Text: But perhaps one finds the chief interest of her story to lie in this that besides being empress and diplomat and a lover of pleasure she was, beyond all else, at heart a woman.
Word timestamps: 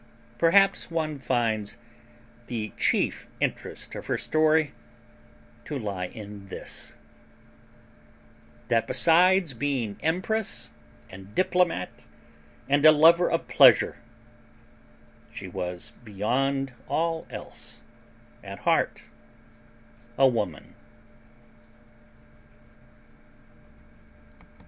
But 0.31 0.39
perhaps 0.39 0.89
one 0.89 1.19
finds 1.19 1.77
the 2.47 2.71
chief 2.75 3.27
interest 3.39 3.93
of 3.93 4.07
her 4.07 4.17
story 4.17 4.73
to 5.65 5.77
lie 5.77 6.07
in 6.07 6.47
this 6.47 6.95
that 8.69 8.87
besides 8.87 9.53
being 9.53 9.99
empress 10.01 10.71
and 11.11 11.35
diplomat 11.35 11.91
and 12.67 12.83
a 12.83 12.91
lover 12.91 13.29
of 13.29 13.47
pleasure 13.47 13.97
she 15.31 15.47
was, 15.47 15.91
beyond 16.03 16.73
all 16.87 17.27
else, 17.29 17.83
at 18.43 18.57
heart 18.61 19.03
a 20.17 20.27
woman. 20.27 20.73